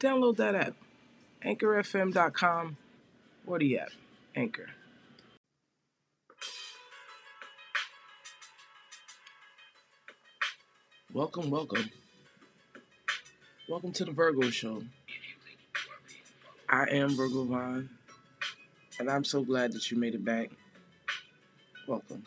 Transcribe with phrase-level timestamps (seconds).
[0.00, 0.74] Download that app.
[1.44, 2.76] AnchorFM.com
[3.46, 3.90] or the app.
[4.34, 4.66] Anchor.
[11.12, 11.90] Welcome, welcome.
[13.68, 14.82] Welcome to the Virgo Show.
[16.66, 17.90] I am Virgo Vaughn,
[18.98, 20.50] and I'm so glad that you made it back.
[21.86, 22.22] Welcome.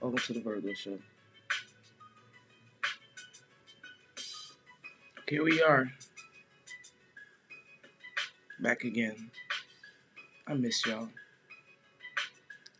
[0.00, 0.98] Welcome to the Virgo Show.
[5.28, 5.92] Here we are.
[8.62, 9.28] Back again.
[10.46, 11.08] I miss y'all.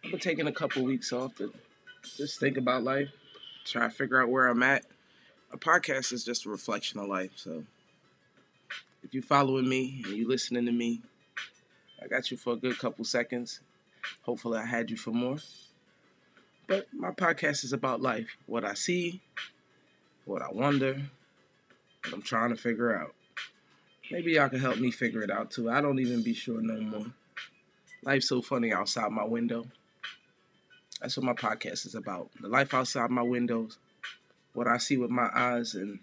[0.05, 1.53] I've been taking a couple weeks off to
[2.17, 3.09] just think about life,
[3.65, 4.85] try to figure out where I'm at.
[5.53, 7.65] A podcast is just a reflection of life, so
[9.03, 11.03] if you're following me and you're listening to me,
[12.01, 13.61] I got you for a good couple seconds.
[14.23, 15.39] Hopefully, I had you for more.
[16.69, 19.21] But my podcast is about life what I see,
[20.27, 21.03] what I wonder,
[22.05, 23.17] what I'm trying to figure out.
[24.13, 25.71] Maybe y'all can help me figure it out too.
[25.71, 27.07] I don't even be sure no more.
[28.03, 29.65] Life's so funny outside my window.
[31.01, 32.29] That's what my podcast is about.
[32.39, 33.79] The life outside my windows,
[34.53, 35.99] what I see with my eyes, and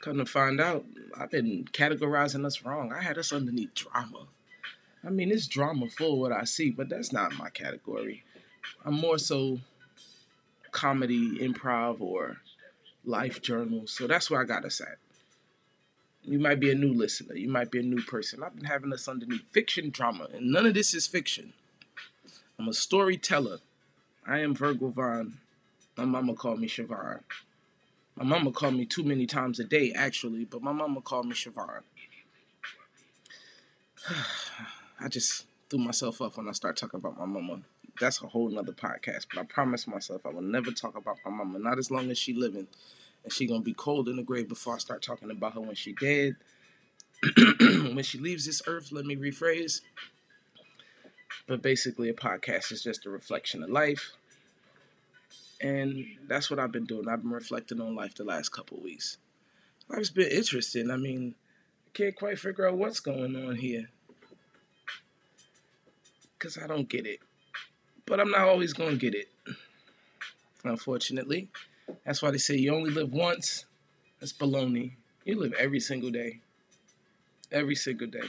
[0.00, 2.90] come to find out, I've been categorizing us wrong.
[2.90, 4.28] I had us underneath drama.
[5.04, 8.24] I mean, it's drama full what I see, but that's not my category.
[8.82, 9.60] I'm more so
[10.70, 12.38] comedy, improv, or
[13.04, 13.92] life journals.
[13.92, 14.96] So that's where I got us at.
[16.24, 17.34] You might be a new listener.
[17.34, 18.42] You might be a new person.
[18.42, 21.52] I've been having us underneath fiction drama, and none of this is fiction.
[22.58, 23.58] I'm a storyteller.
[24.26, 25.38] I am Virgo Vaughn.
[25.96, 27.20] My mama called me Schavonne.
[28.16, 31.34] My mama called me too many times a day, actually, but my mama called me
[31.34, 31.82] Schavonne.
[35.00, 37.62] I just threw myself up when I start talking about my mama.
[38.00, 41.32] That's a whole nother podcast, but I promised myself I will never talk about my
[41.32, 42.68] mama, not as long as she living.
[43.24, 45.74] And she gonna be cold in the grave before I start talking about her when
[45.74, 46.36] she dead.
[47.60, 49.80] when she leaves this earth, let me rephrase.
[51.46, 54.12] But basically, a podcast is just a reflection of life.
[55.60, 57.08] And that's what I've been doing.
[57.08, 59.18] I've been reflecting on life the last couple weeks.
[59.88, 60.90] Life's been interesting.
[60.90, 61.34] I mean,
[61.86, 63.88] I can't quite figure out what's going on here.
[66.36, 67.20] Because I don't get it.
[68.06, 69.28] But I'm not always to get it.
[70.64, 71.48] Unfortunately.
[72.04, 73.66] That's why they say you only live once.
[74.20, 74.92] That's baloney.
[75.24, 76.40] You live every single day.
[77.50, 78.28] Every single day.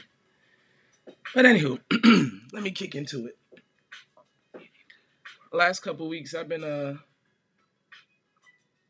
[1.34, 1.80] But anywho,
[2.54, 3.38] let me kick into it.
[5.52, 6.96] Last couple weeks I've been uh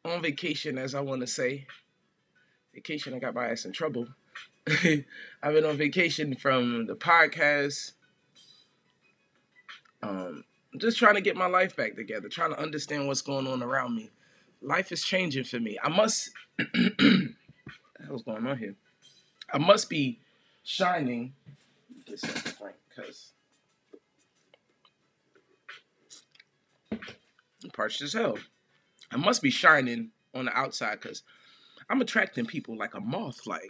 [0.06, 1.66] on vacation as I want to say.
[2.74, 4.08] Vacation I got my ass in trouble.
[4.68, 7.94] I've been on vacation from the podcast.
[10.02, 10.46] Um
[10.78, 13.96] just trying to get my life back together, trying to understand what's going on around
[13.96, 14.10] me
[14.64, 15.78] life is changing for me.
[15.84, 16.32] I must.
[18.08, 18.76] what's going on here?
[19.52, 20.20] I must be
[20.64, 21.34] shining.
[22.06, 22.54] Get something
[22.96, 23.32] cause
[27.74, 28.38] parched as hell.
[29.12, 31.24] I must be shining on the outside, cause
[31.90, 33.70] I'm attracting people like a moth light.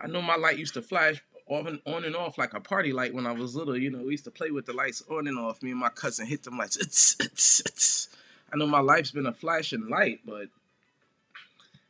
[0.00, 3.14] I know my light used to flash on, on and off like a party light
[3.14, 3.76] when I was little.
[3.76, 5.62] You know, we used to play with the lights on and off.
[5.62, 6.76] Me and my cousin hit them lights.
[6.76, 8.08] It's, it's, it's.
[8.52, 10.48] I know my life's been a flashing light, but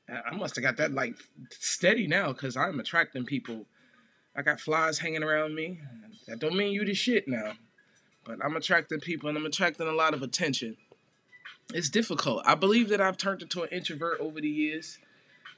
[0.09, 1.17] I must have got that light
[1.50, 3.67] steady now because I'm attracting people.
[4.37, 5.81] I got flies hanging around me.
[6.27, 7.53] That don't mean you the shit now,
[8.25, 10.77] but I'm attracting people and I'm attracting a lot of attention.
[11.75, 12.43] It's difficult.
[12.47, 14.99] I believe that I've turned into an introvert over the years.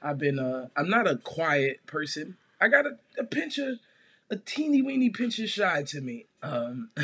[0.03, 2.37] I've been uh I'm not a quiet person.
[2.61, 3.79] I got a, a pinch of
[4.31, 6.27] a teeny weeny pinch of shy to me.
[6.43, 6.91] Um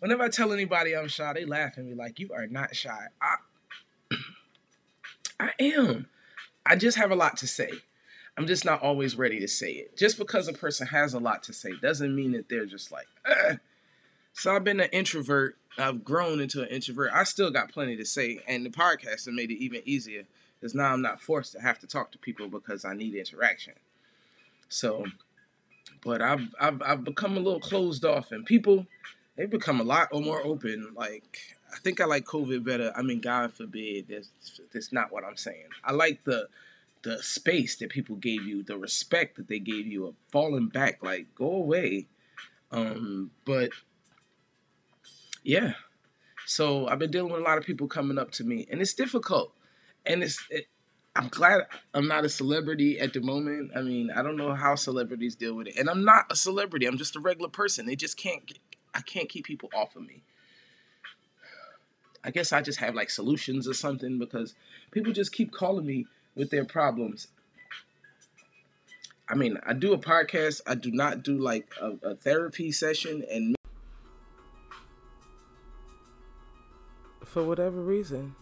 [0.00, 3.06] whenever I tell anybody I'm shy, they laugh at me like, "You are not shy."
[3.20, 3.36] I,
[5.40, 6.08] I am.
[6.64, 7.70] I just have a lot to say.
[8.36, 9.96] I'm just not always ready to say it.
[9.96, 13.08] Just because a person has a lot to say doesn't mean that they're just like,
[13.26, 13.56] eh.
[14.32, 15.56] So I've been an introvert.
[15.76, 17.10] I've grown into an introvert.
[17.12, 20.24] I still got plenty to say, and the podcast has made it even easier
[20.58, 23.74] because now I'm not forced to have to talk to people because I need interaction.
[24.68, 25.06] So,
[26.04, 28.86] but I've I've, I've become a little closed off, and people
[29.38, 30.92] they've become a lot more open.
[30.94, 31.38] Like
[31.72, 32.92] I think I like COVID better.
[32.94, 35.68] I mean, God forbid, that's that's not what I'm saying.
[35.82, 36.48] I like the
[37.02, 41.02] the space that people gave you, the respect that they gave you, of falling back,
[41.02, 42.06] like go away.
[42.72, 43.70] Um, but
[45.42, 45.74] yeah,
[46.44, 48.94] so I've been dealing with a lot of people coming up to me, and it's
[48.94, 49.54] difficult,
[50.04, 50.44] and it's.
[50.50, 50.66] It,
[51.16, 51.62] I'm glad
[51.94, 53.72] I'm not a celebrity at the moment.
[53.74, 56.86] I mean, I don't know how celebrities deal with it, and I'm not a celebrity.
[56.86, 57.86] I'm just a regular person.
[57.86, 58.46] They just can't.
[58.46, 58.58] Get,
[58.94, 60.22] I can't keep people off of me.
[62.24, 64.54] I guess I just have like solutions or something because
[64.90, 67.28] people just keep calling me with their problems.
[69.28, 70.62] I mean, I do a podcast.
[70.66, 73.54] I do not do like a, a therapy session, and
[77.24, 78.34] for whatever reason,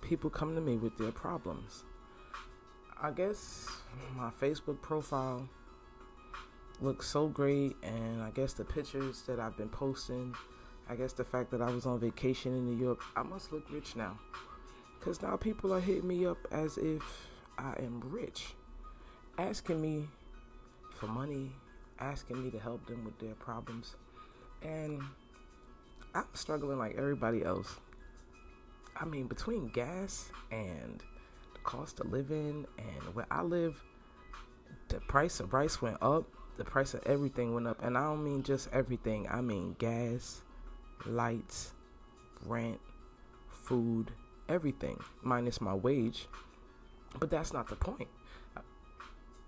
[0.00, 1.84] people come to me with their problems.
[3.00, 3.68] I guess
[4.16, 5.46] my Facebook profile
[6.84, 10.34] looks so great, and I guess the pictures that I've been posting,
[10.88, 13.64] I guess the fact that I was on vacation in New York, I must look
[13.70, 14.18] rich now.
[14.98, 17.02] Because now people are hitting me up as if
[17.58, 18.54] I am rich,
[19.38, 20.08] asking me
[20.94, 21.52] for money,
[21.98, 23.96] asking me to help them with their problems.
[24.62, 25.02] And
[26.14, 27.80] I'm struggling like everybody else.
[28.96, 31.02] I mean, between gas and
[31.54, 33.82] the cost of living and where I live,
[34.88, 36.24] the price of rice went up,
[36.56, 37.82] the price of everything went up.
[37.82, 40.42] And I don't mean just everything, I mean gas,
[41.06, 41.72] lights,
[42.44, 42.80] rent,
[43.48, 44.12] food,
[44.48, 46.26] everything, minus my wage.
[47.18, 48.08] But that's not the point.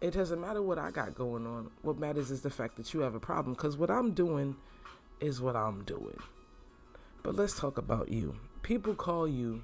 [0.01, 1.71] It doesn't matter what I got going on.
[1.83, 3.55] What matters is the fact that you have a problem.
[3.55, 4.57] Because what I'm doing
[5.21, 6.19] is what I'm doing.
[7.23, 8.37] But let's talk about you
[8.67, 9.63] people call you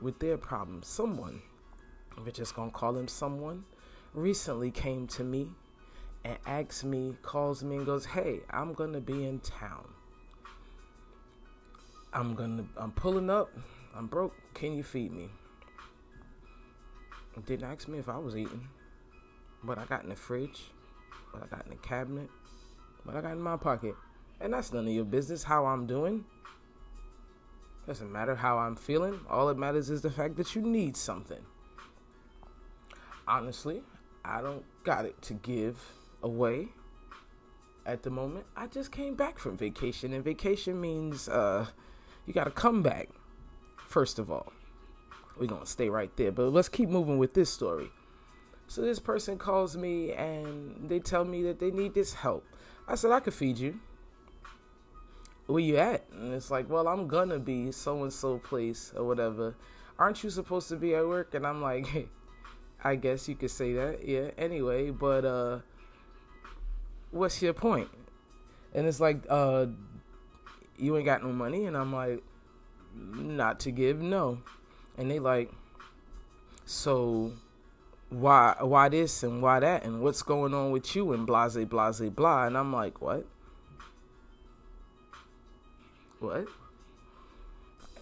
[0.00, 0.88] with their problems.
[0.88, 1.40] Someone,
[2.18, 3.64] we're just gonna call him someone,
[4.14, 5.46] recently came to me
[6.26, 9.86] and asks me, calls me and goes, Hey, I'm gonna be in town.
[12.12, 13.48] I'm gonna I'm pulling up,
[13.94, 15.28] I'm broke, can you feed me?
[17.44, 18.66] Didn't ask me if I was eating.
[19.62, 20.64] What I got in the fridge,
[21.30, 22.28] what I got in the cabinet,
[23.04, 23.94] what I got in my pocket.
[24.40, 26.24] And that's none of your business how I'm doing.
[27.86, 29.20] Doesn't matter how I'm feeling.
[29.30, 31.44] All that matters is the fact that you need something.
[33.28, 33.82] Honestly,
[34.24, 35.78] I don't got it to give
[36.26, 36.68] away
[37.86, 38.46] at the moment.
[38.56, 41.66] I just came back from vacation, and vacation means uh,
[42.26, 43.08] you got to come back,
[43.76, 44.52] first of all.
[45.38, 46.32] We're going to stay right there.
[46.32, 47.90] But let's keep moving with this story.
[48.68, 52.44] So, this person calls me and they tell me that they need this help.
[52.88, 53.78] I said, I could feed you
[55.46, 56.04] where you at?
[56.12, 59.54] And it's like, well, I'm gonna be so and so place or whatever.
[59.98, 61.34] Aren't you supposed to be at work?
[61.34, 62.08] And I'm like, hey,
[62.84, 64.30] I guess you could say that, yeah.
[64.36, 65.58] Anyway, but uh,
[67.10, 67.88] what's your point?
[68.74, 69.66] And it's like, uh,
[70.76, 72.22] you ain't got no money, and I'm like,
[72.94, 74.38] not to give, no.
[74.98, 75.50] And they like,
[76.64, 77.32] so
[78.08, 82.00] why why this and why that and what's going on with you and blase blase
[82.10, 83.26] blah and I'm like what
[86.18, 86.46] what?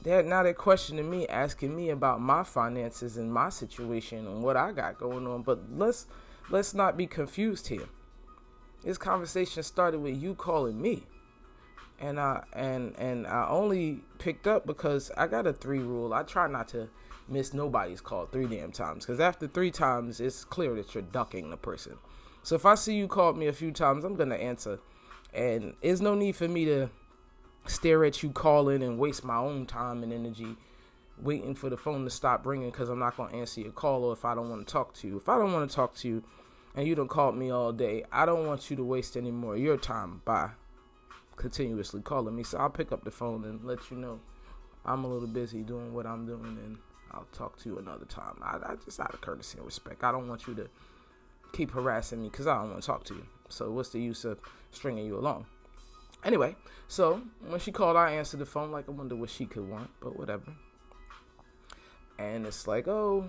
[0.02, 4.56] They're now they're questioning me, asking me about my finances and my situation and what
[4.56, 5.42] I got going on.
[5.42, 6.06] But let's
[6.50, 7.88] let's not be confused here.
[8.84, 11.04] This conversation started with you calling me.
[12.00, 16.12] And I and and I only picked up because I got a three rule.
[16.12, 16.88] I try not to
[17.28, 19.06] miss nobody's call three damn times.
[19.06, 21.96] Because after three times, it's clear that you're ducking the person.
[22.42, 24.80] So if I see you called me a few times, I'm gonna answer.
[25.32, 26.90] And there's no need for me to
[27.66, 30.56] stare at you calling and waste my own time and energy
[31.18, 34.12] waiting for the phone to stop ringing because I'm not to answer your call or
[34.12, 35.16] if I don't want to talk to you.
[35.16, 36.24] If I don't want to talk to you
[36.74, 39.54] and you don't call me all day, I don't want you to waste any more
[39.54, 40.50] of your time by
[41.36, 42.42] continuously calling me.
[42.42, 44.20] So I'll pick up the phone and let you know
[44.84, 46.78] I'm a little busy doing what I'm doing and
[47.12, 48.36] I'll talk to you another time.
[48.42, 50.02] I, I just out of courtesy and respect.
[50.02, 50.68] I don't want you to
[51.52, 53.24] keep harassing me because I don't want to talk to you.
[53.48, 54.40] So what's the use of
[54.72, 55.46] stringing you along?
[56.24, 56.56] Anyway,
[56.88, 59.90] so when she called, I answered the phone like I wonder what she could want,
[60.00, 60.54] but whatever.
[62.18, 63.28] And it's like, oh,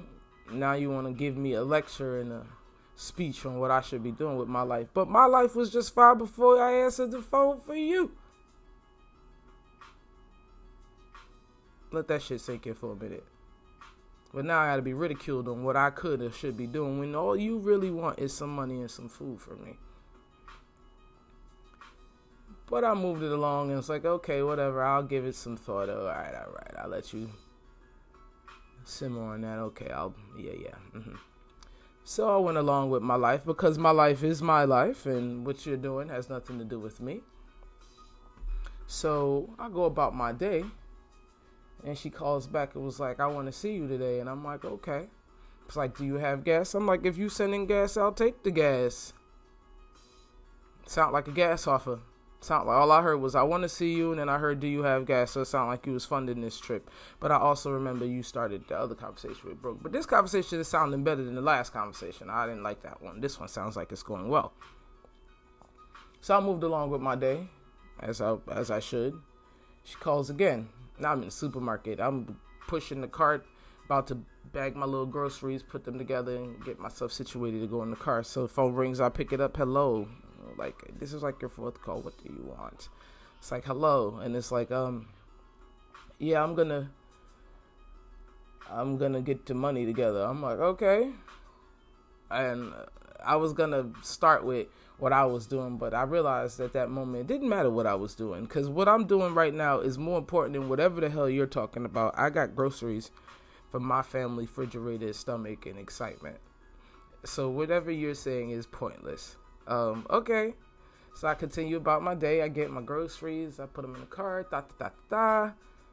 [0.51, 2.45] now you want to give me a lecture and a
[2.95, 4.87] speech on what I should be doing with my life.
[4.93, 8.11] But my life was just fine before I answered the phone for you.
[11.91, 13.25] Let that shit sink in for a minute.
[14.33, 17.15] But now I gotta be ridiculed on what I could or should be doing when
[17.15, 19.77] all you really want is some money and some food from me.
[22.67, 24.83] But I moved it along and it's like, okay, whatever.
[24.83, 25.89] I'll give it some thought.
[25.89, 26.73] All right, all right.
[26.79, 27.29] I'll let you
[28.83, 29.59] simmer on that.
[29.59, 30.75] Okay, I'll, yeah, yeah.
[30.95, 31.15] Mm-hmm.
[32.07, 35.65] So I went along with my life because my life is my life and what
[35.65, 37.21] you're doing has nothing to do with me.
[38.85, 40.63] So I go about my day
[41.83, 44.19] and she calls back and was like, I want to see you today.
[44.19, 45.07] And I'm like, okay.
[45.65, 46.75] It's like, do you have gas?
[46.75, 49.11] I'm like, if you sending gas, I'll take the gas.
[50.85, 52.01] Sound like a gas offer.
[52.45, 54.59] Sound like all I heard was I want to see you, and then I heard,
[54.59, 55.31] do you have gas?
[55.31, 56.91] So it sounded like you was funding this trip.
[57.19, 59.79] But I also remember you started the other conversation with Brooke.
[59.81, 62.29] But this conversation is sounding better than the last conversation.
[62.29, 63.19] I didn't like that one.
[63.19, 64.53] This one sounds like it's going well.
[66.21, 67.47] So I moved along with my day,
[67.99, 69.19] as I as I should.
[69.83, 70.69] She calls again.
[70.99, 71.99] Now I'm in the supermarket.
[71.99, 73.43] I'm pushing the cart,
[73.85, 74.19] about to
[74.53, 77.95] bag my little groceries, put them together, and get myself situated to go in the
[77.95, 78.21] car.
[78.21, 79.01] So the phone rings.
[79.01, 79.57] I pick it up.
[79.57, 80.07] Hello,
[80.57, 82.01] like this is like your fourth call.
[82.01, 82.89] What do you want?
[83.39, 85.07] It's like hello, and it's like um,
[86.19, 86.89] yeah, I'm gonna,
[88.69, 90.21] I'm gonna get the money together.
[90.21, 91.11] I'm like okay,
[92.31, 92.73] and
[93.23, 97.21] I was gonna start with what I was doing, but I realized at that moment
[97.21, 100.17] it didn't matter what I was doing because what I'm doing right now is more
[100.17, 102.17] important than whatever the hell you're talking about.
[102.17, 103.11] I got groceries
[103.71, 106.37] for my family, refrigerated stomach, and excitement.
[107.25, 109.35] So whatever you're saying is pointless.
[109.67, 110.53] Um, okay.
[111.15, 112.41] So I continue about my day.
[112.41, 113.59] I get my groceries.
[113.59, 114.45] I put them in the car.
[114.49, 115.51] Da da da da.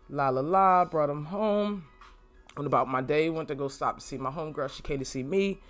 [0.08, 0.84] La la la.
[0.84, 1.84] Brought them home.
[2.56, 3.30] Went about my day.
[3.30, 4.70] Went to go stop to see my homegirl.
[4.70, 5.60] She came to see me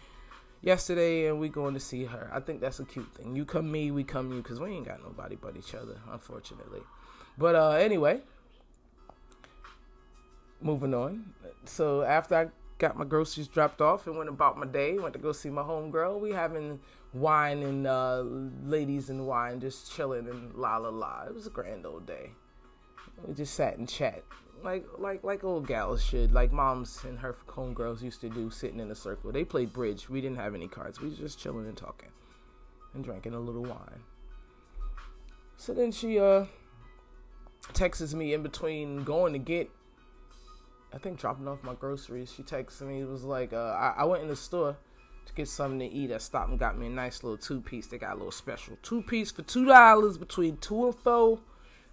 [0.63, 2.31] yesterday, and we going to see her.
[2.33, 3.37] I think that's a cute thing.
[3.37, 6.81] You come me, we come you, because we ain't got nobody but each other, unfortunately.
[7.37, 8.23] But uh, anyway,
[10.61, 11.35] moving on.
[11.65, 12.47] So after I
[12.83, 15.63] got my groceries dropped off and went about my day, went to go see my
[15.63, 16.21] homegirl.
[16.21, 16.81] We having
[17.15, 18.25] wine and uh,
[18.65, 21.23] ladies and wine, just chilling and la la la.
[21.29, 22.33] It was a grand old day.
[23.25, 24.25] We just sat and chat
[24.65, 28.81] like like like old gals should, like moms and her homegirls used to do, sitting
[28.81, 29.33] in a circle.
[29.33, 30.09] They played bridge.
[30.09, 31.01] We didn't have any cards.
[31.01, 32.11] We was just chilling and talking,
[32.95, 34.03] and drinking a little wine.
[35.57, 36.47] So then she uh
[37.73, 39.71] texts me in between going to get
[40.95, 42.33] I think dropping off my groceries.
[42.33, 43.01] She texted me.
[43.01, 44.77] It was like uh, I, I, went in the store
[45.25, 46.13] to get something to eat.
[46.13, 47.87] I stopped and got me a nice little two piece.
[47.87, 51.39] They got a little special two piece for two dollars between two and four.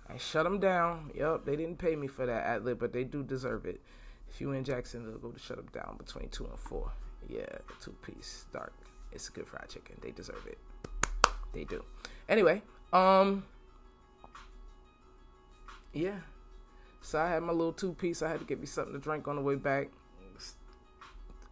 [0.10, 1.12] I shut them down.
[1.16, 3.80] Yep, they didn't pay me for that ad lib, but they do deserve it.
[4.28, 6.92] If you in Jacksonville, go to shut them down between two and four.
[7.28, 7.46] Yeah,
[7.82, 8.74] two piece dark.
[9.12, 9.96] It's a good fried chicken.
[10.02, 10.58] They deserve it.
[11.54, 11.84] They do.
[12.28, 13.44] Anyway, um,
[15.94, 16.20] yeah.
[17.02, 18.22] So I had my little two piece.
[18.22, 19.90] I had to get me something to drink on the way back.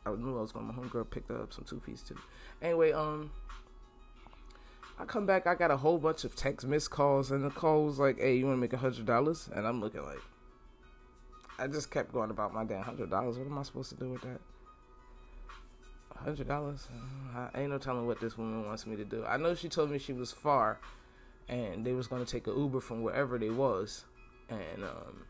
[0.05, 0.67] I knew I was going.
[0.67, 2.17] My homegirl picked up some two piece too.
[2.61, 3.29] Anyway, um,
[4.99, 5.47] I come back.
[5.47, 8.37] I got a whole bunch of text missed calls, and the call was like, "Hey,
[8.37, 10.21] you want to make a hundred dollars?" And I'm looking like,
[11.59, 13.37] I just kept going about my damn hundred dollars.
[13.37, 14.39] What am I supposed to do with that?
[16.15, 16.87] Hundred dollars?
[17.35, 19.23] I ain't no telling what this woman wants me to do.
[19.25, 20.79] I know she told me she was far,
[21.47, 24.05] and they was gonna take a Uber from wherever they was,
[24.49, 25.25] and um,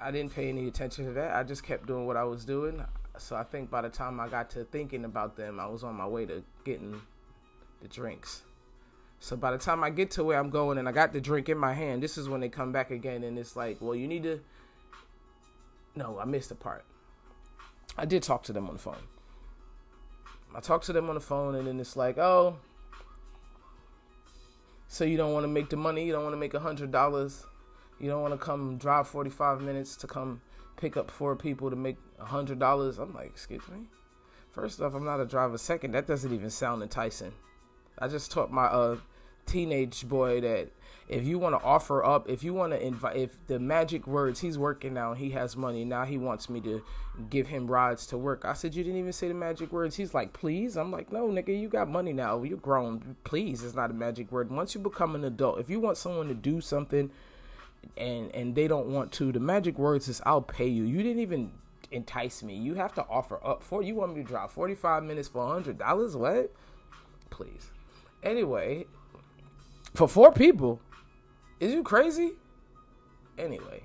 [0.00, 1.34] I didn't pay any attention to that.
[1.34, 2.82] I just kept doing what I was doing.
[3.18, 5.94] So I think by the time I got to thinking about them, I was on
[5.94, 7.00] my way to getting
[7.80, 8.42] the drinks.
[9.20, 11.48] So by the time I get to where I'm going and I got the drink
[11.48, 14.06] in my hand, this is when they come back again and it's like, well, you
[14.06, 14.40] need to.
[15.94, 16.84] No, I missed the part.
[17.96, 18.96] I did talk to them on the phone.
[20.54, 22.56] I talked to them on the phone and then it's like, oh,
[24.88, 26.90] so you don't want to make the money, you don't want to make a hundred
[26.92, 27.46] dollars
[28.00, 30.40] you don't want to come drive 45 minutes to come
[30.76, 32.98] pick up four people to make a hundred dollars.
[32.98, 33.88] I'm like, excuse me.
[34.50, 35.58] First off, I'm not a driver.
[35.58, 37.32] Second, that doesn't even sound enticing.
[37.98, 38.96] I just taught my uh
[39.46, 40.70] teenage boy that
[41.08, 44.40] if you want to offer up, if you want to invite, if the magic words,
[44.40, 46.82] he's working now, he has money now, he wants me to
[47.28, 48.44] give him rides to work.
[48.44, 49.96] I said, you didn't even say the magic words.
[49.96, 50.76] He's like, please.
[50.76, 52.42] I'm like, no, nigga, you got money now.
[52.42, 53.16] You're grown.
[53.24, 54.50] Please is not a magic word.
[54.50, 57.10] Once you become an adult, if you want someone to do something
[57.96, 59.32] and and they don't want to.
[59.32, 60.84] The magic words is I'll pay you.
[60.84, 61.52] You didn't even
[61.90, 62.56] entice me.
[62.56, 66.16] You have to offer up for you want me to drive 45 minutes for $100?
[66.16, 66.52] What?
[67.30, 67.70] Please.
[68.22, 68.86] Anyway,
[69.94, 70.80] for four people.
[71.60, 72.32] Is you crazy?
[73.38, 73.82] Anyway,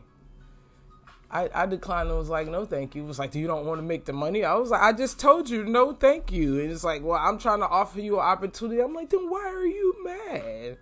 [1.32, 3.04] I, I declined and was like, no, thank you.
[3.04, 4.44] It was like, do you don't want to make the money?
[4.44, 6.60] I was like, I just told you, no, thank you.
[6.60, 8.82] And it's like, well, I'm trying to offer you an opportunity.
[8.82, 10.78] I'm like, then why are you mad?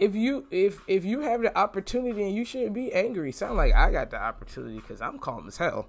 [0.00, 3.74] If you if if you have the opportunity and you shouldn't be angry, sound like
[3.74, 5.88] I got the opportunity because I'm calm as hell.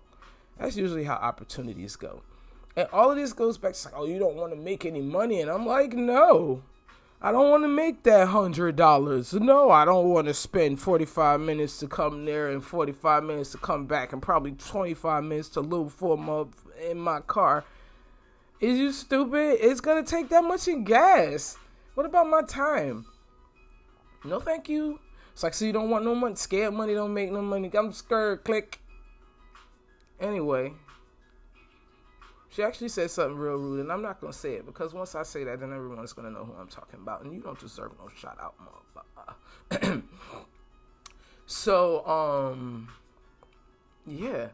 [0.59, 2.21] That's usually how opportunities go.
[2.75, 5.01] And all of this goes back to like, oh, you don't want to make any
[5.01, 6.61] money, and I'm like, no,
[7.21, 9.33] I don't want to make that hundred dollars.
[9.33, 13.59] No, I don't want to spend 45 minutes to come there and 45 minutes to
[13.59, 16.45] come back, and probably 25 minutes to loop for my
[16.85, 17.63] in my car.
[18.59, 19.57] Is you stupid?
[19.61, 21.57] It's gonna take that much in gas.
[21.95, 23.05] What about my time?
[24.23, 24.99] No, thank you.
[25.33, 26.35] It's like, so you don't want no money.
[26.35, 27.71] Scared money don't make no money.
[27.73, 28.43] I'm scared.
[28.43, 28.79] Click.
[30.19, 30.73] Anyway,
[32.49, 35.23] she actually said something real rude, and I'm not gonna say it because once I
[35.23, 38.09] say that, then everyone's gonna know who I'm talking about, and you don't deserve no
[38.15, 38.53] shout out,
[39.71, 40.03] motherfucker.
[41.45, 42.89] so, um,
[44.05, 44.49] yeah,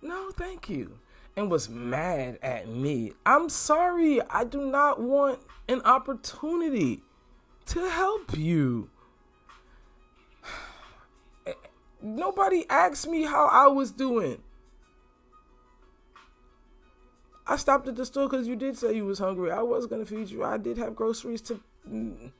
[0.00, 0.98] no, thank you,
[1.36, 3.12] and was mad at me.
[3.26, 7.02] I'm sorry, I do not want an opportunity
[7.66, 8.90] to help you.
[12.00, 14.42] Nobody asked me how I was doing.
[17.46, 19.50] I stopped at the store because you did say you was hungry.
[19.50, 20.44] I was gonna feed you.
[20.44, 22.32] I did have groceries to mm,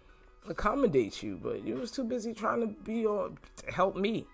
[0.48, 4.26] accommodate you, but you was too busy trying to be on to help me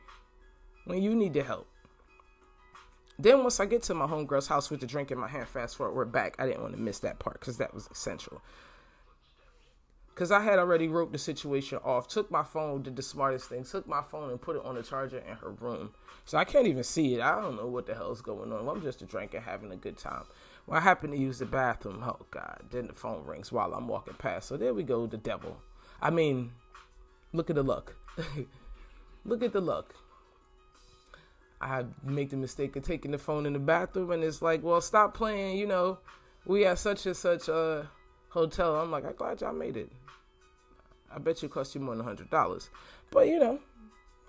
[0.84, 1.68] when you need the help.
[3.18, 5.76] Then once I get to my homegirl's house with the drink in my hand, fast
[5.76, 6.36] forward, we're back.
[6.38, 8.40] I didn't want to miss that part because that was essential.
[10.18, 13.62] Because I had already wrote the situation off, took my phone, did the smartest thing,
[13.62, 15.90] took my phone and put it on the charger in her room.
[16.24, 17.20] So I can't even see it.
[17.20, 18.66] I don't know what the hell's going on.
[18.66, 20.24] I'm just a drinker having a good time.
[20.66, 22.02] Well, I happen to use the bathroom.
[22.04, 22.64] Oh God!
[22.68, 24.48] Then the phone rings while I'm walking past.
[24.48, 25.56] So there we go, the devil.
[26.02, 26.50] I mean,
[27.32, 27.94] look at the luck.
[29.24, 29.94] look at the luck.
[31.60, 34.80] I make the mistake of taking the phone in the bathroom, and it's like, well,
[34.80, 35.58] stop playing.
[35.58, 35.98] You know,
[36.44, 37.88] we at such and such a
[38.30, 38.74] hotel.
[38.74, 39.92] I'm like, I'm glad y'all made it.
[41.14, 42.70] I bet you cost you more than hundred dollars,
[43.10, 43.58] but you know,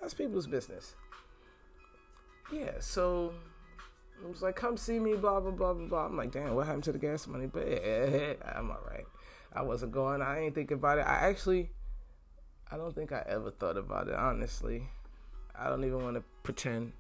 [0.02, 0.96] that's people's business.
[2.52, 3.34] Yeah, so
[4.22, 6.06] it was like, come see me, blah, blah, blah, blah, blah.
[6.06, 7.48] I'm like, damn, what happened to the gas money?
[7.48, 9.06] But yeah, I'm all right.
[9.54, 10.22] I wasn't going.
[10.22, 11.02] I ain't thinking about it.
[11.02, 11.70] I actually,
[12.72, 14.84] I don't think I ever thought about it, honestly.
[15.58, 16.94] I don't even want to pretend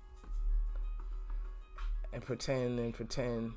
[2.14, 3.54] and pretend and pretend.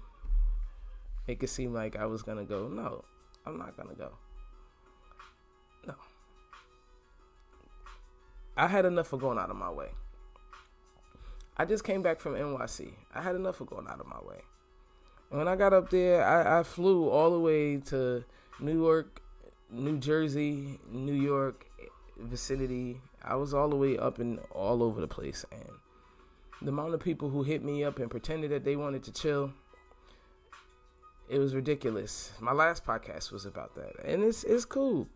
[1.28, 2.68] Make it seem like I was to go.
[2.68, 3.04] No,
[3.46, 4.12] I'm not to go.
[8.56, 9.90] I had enough of going out of my way.
[11.56, 12.92] I just came back from NYC.
[13.14, 14.40] I had enough of going out of my way.
[15.30, 18.24] And when I got up there, I, I flew all the way to
[18.60, 19.22] New York,
[19.70, 21.66] New Jersey, New York
[22.18, 23.00] vicinity.
[23.22, 25.44] I was all the way up and all over the place.
[25.50, 25.70] And
[26.60, 29.52] the amount of people who hit me up and pretended that they wanted to chill,
[31.28, 32.32] it was ridiculous.
[32.40, 34.04] My last podcast was about that.
[34.04, 35.08] And it's it's cool.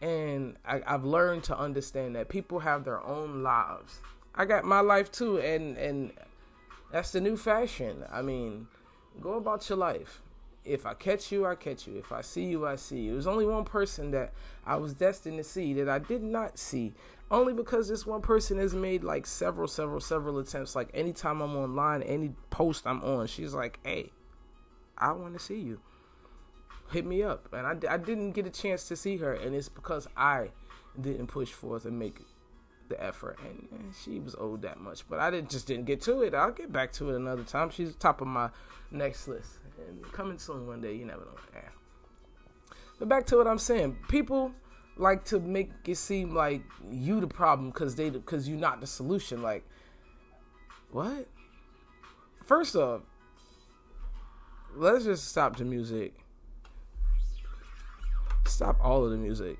[0.00, 4.00] And I, I've learned to understand that people have their own lives
[4.34, 6.12] I got my life too, and and
[6.92, 8.04] that's the new fashion.
[8.10, 8.68] I mean,
[9.20, 10.22] go about your life.
[10.64, 11.96] If I catch you, I catch you.
[11.96, 13.12] If I see you, I see you.
[13.12, 14.32] There's only one person that
[14.66, 16.92] I was destined to see that I did not see.
[17.30, 20.76] Only because this one person has made like several, several, several attempts.
[20.76, 24.10] Like anytime I'm online, any post I'm on, she's like, "Hey,
[24.98, 25.80] I want to see you.
[26.90, 29.68] Hit me up." And I, I didn't get a chance to see her, and it's
[29.68, 30.50] because I
[31.00, 32.20] didn't push forth and make
[32.88, 35.08] the effort, and, she was owed that much.
[35.08, 36.34] But I didn't just didn't get to it.
[36.34, 37.70] I'll get back to it another time.
[37.70, 38.50] She's top of my
[38.90, 40.94] next list, and coming soon one day.
[40.94, 41.36] You never know.
[43.00, 44.52] But back to what I'm saying, people
[44.98, 48.86] like to make it seem like you the problem because they because you're not the
[48.86, 49.40] solution.
[49.40, 49.64] Like,
[50.92, 51.26] what?
[52.44, 53.00] First off,
[54.76, 56.12] let's just stop the music.
[58.50, 59.58] Stop all of the music.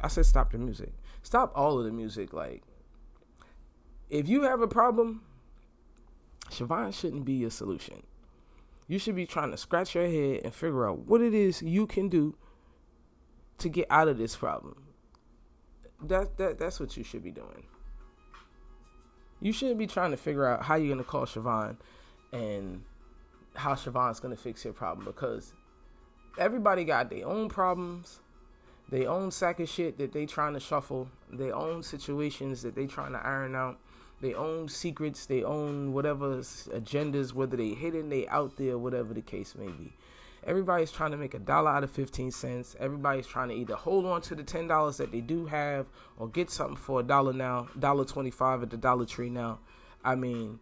[0.00, 0.92] I said stop the music
[1.26, 2.32] stop all of the music.
[2.32, 2.62] Like,
[4.08, 5.22] if you have a problem,
[6.50, 8.04] Schavonne shouldn't be your solution.
[8.86, 11.88] You should be trying to scratch your head and figure out what it is you
[11.88, 12.36] can do
[13.58, 14.76] to get out of this problem.
[16.00, 17.66] That that that's what you should be doing.
[19.40, 21.76] You shouldn't be trying to figure out how you're gonna call Schavonne
[22.32, 22.84] and
[23.56, 25.52] how Schavonne's gonna fix your problem because
[26.38, 28.20] everybody got their own problems
[28.88, 31.08] their own sack of shit that they trying to shuffle.
[31.32, 33.78] their own situations that they trying to iron out.
[34.20, 35.26] their own secrets.
[35.26, 39.92] They own whatever agendas, whether they hidden, they out there, whatever the case may be.
[40.44, 42.76] Everybody's trying to make a dollar out of 15 cents.
[42.78, 46.50] Everybody's trying to either hold on to the $10 that they do have or get
[46.50, 49.58] something for a dollar now, dollar 25 at the Dollar Tree now.
[50.02, 50.60] I mean,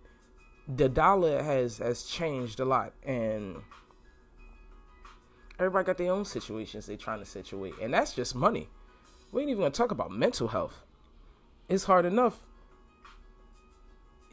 [0.66, 3.62] the dollar has has changed a lot and
[5.58, 8.68] Everybody got their own situations they're trying to situate, and that's just money.
[9.32, 10.84] We ain't even gonna talk about mental health.
[11.68, 12.42] It's hard enough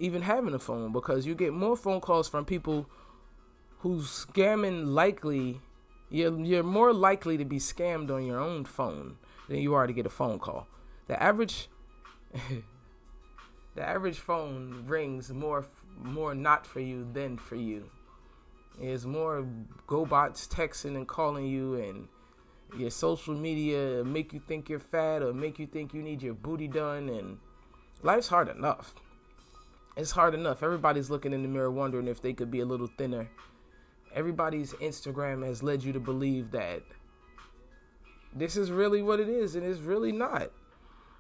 [0.02, 2.88] even having a phone because you get more phone calls from people
[3.80, 5.62] who's scamming likely
[6.10, 9.94] you're you're more likely to be scammed on your own phone than you are to
[9.94, 10.68] get a phone call.
[11.08, 11.70] The average
[13.76, 15.66] the average phone rings more
[16.02, 17.90] more not for you than for you.
[18.80, 19.46] It's more
[19.88, 22.08] GoBots texting and calling you, and
[22.78, 26.34] your social media make you think you're fat or make you think you need your
[26.34, 27.10] booty done.
[27.10, 27.38] And
[28.02, 28.94] life's hard enough.
[29.98, 30.64] it's hard enough.
[30.64, 33.30] Everybody's looking in the mirror wondering if they could be a little thinner.
[34.14, 36.82] Everybody's Instagram has led you to believe that
[38.34, 40.52] this is really what it is, and it's really not.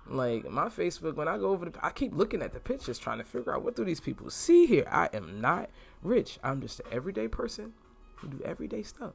[0.07, 3.19] Like my Facebook, when I go over the, I keep looking at the pictures, trying
[3.19, 4.85] to figure out what do these people see here.
[4.89, 5.69] I am not
[6.01, 6.39] rich.
[6.43, 7.73] I'm just an everyday person
[8.17, 9.13] who do everyday stuff.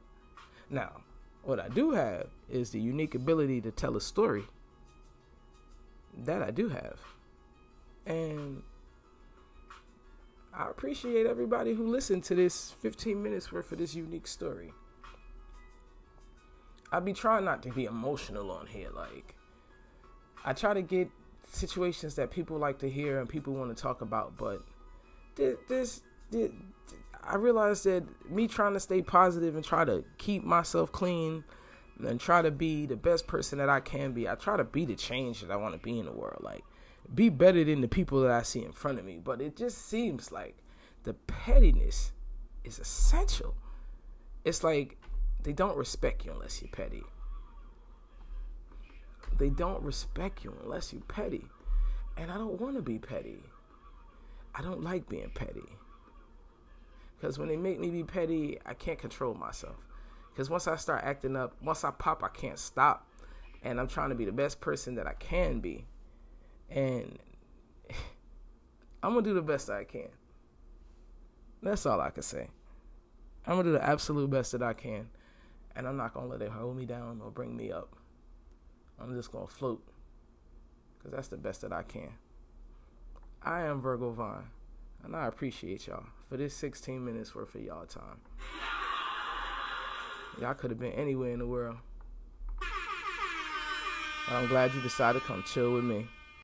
[0.69, 1.01] Now,
[1.43, 4.45] what I do have is the unique ability to tell a story.
[6.25, 6.99] That I do have,
[8.07, 8.63] and
[10.51, 14.73] I appreciate everybody who listened to this 15 minutes worth of this unique story.
[16.91, 18.89] I be trying not to be emotional on here.
[18.89, 19.35] Like,
[20.45, 21.09] I try to get
[21.51, 24.61] situations that people like to hear and people want to talk about, but
[25.35, 26.51] this, this, this
[27.23, 31.43] I realized that me trying to stay positive and try to keep myself clean
[32.05, 34.29] and try to be the best person that I can be.
[34.29, 36.41] I try to be the change that I want to be in the world.
[36.41, 36.63] Like,
[37.13, 39.19] be better than the people that I see in front of me.
[39.21, 40.57] But it just seems like
[41.03, 42.11] the pettiness
[42.63, 43.55] is essential.
[44.45, 44.97] It's like
[45.43, 47.03] they don't respect you unless you're petty.
[49.37, 51.47] They don't respect you unless you're petty.
[52.17, 53.43] And I don't want to be petty.
[54.55, 55.77] I don't like being petty.
[57.19, 59.75] Because when they make me be petty, I can't control myself.
[60.31, 63.07] Because once I start acting up, once I pop, I can't stop.
[63.63, 65.85] And I'm trying to be the best person that I can be.
[66.69, 67.17] And
[69.01, 70.09] I'm going to do the best I can.
[71.63, 72.49] That's all I can say.
[73.45, 75.09] I'm going to do the absolute best that I can.
[75.75, 77.96] And I'm not going to let it hold me down or bring me up.
[78.99, 79.83] I'm just going to float.
[80.97, 82.09] Because that's the best that I can.
[83.41, 84.45] I am Virgo Vaughn.
[85.03, 88.19] And I appreciate y'all for this 16 minutes worth of y'all time.
[90.41, 91.77] Y'all could have been anywhere in the world.
[94.29, 96.07] I'm glad you decided to come chill with me.